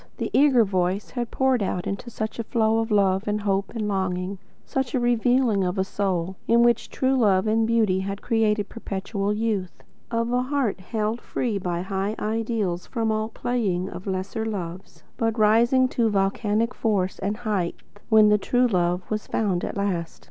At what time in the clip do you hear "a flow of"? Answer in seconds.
2.39-2.89